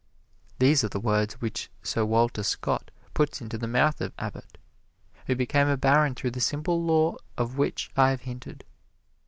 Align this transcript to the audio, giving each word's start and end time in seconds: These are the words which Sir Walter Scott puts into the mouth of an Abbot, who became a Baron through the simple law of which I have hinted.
These 0.57 0.83
are 0.83 0.87
the 0.89 0.99
words 0.99 1.35
which 1.35 1.69
Sir 1.83 2.03
Walter 2.03 2.41
Scott 2.41 2.89
puts 3.13 3.39
into 3.39 3.55
the 3.59 3.67
mouth 3.67 4.01
of 4.01 4.11
an 4.17 4.25
Abbot, 4.25 4.57
who 5.27 5.35
became 5.35 5.67
a 5.67 5.77
Baron 5.77 6.15
through 6.15 6.31
the 6.31 6.41
simple 6.41 6.81
law 6.83 7.17
of 7.37 7.59
which 7.59 7.91
I 7.95 8.09
have 8.09 8.21
hinted. 8.21 8.63